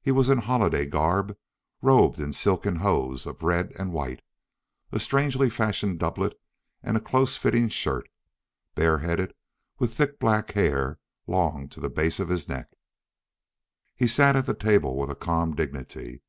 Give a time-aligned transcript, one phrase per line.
[0.00, 1.36] He was in holiday garb,
[1.82, 4.22] robed in silken hose of red and white,
[4.92, 6.32] a strangely fashioned doublet,
[6.82, 8.08] and a close fitting shirt.
[8.74, 9.34] Bare headed,
[9.78, 12.70] with thick black hair, long to the base of his neck.
[13.94, 16.22] He sat at the table with a calm dignity.